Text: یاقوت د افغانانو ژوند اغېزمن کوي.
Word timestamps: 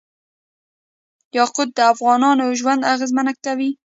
یاقوت 1.37 1.69
د 1.73 1.79
افغانانو 1.93 2.45
ژوند 2.59 2.87
اغېزمن 2.93 3.27
کوي. 3.45 3.71